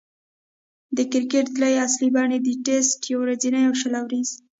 [0.97, 4.29] د کرکټ درې اصلي بڼې دي: ټېسټ، يو ورځنۍ، او شل اووريز.